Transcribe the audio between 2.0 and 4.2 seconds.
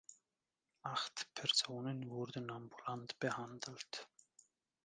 wurden ambulant behandelt.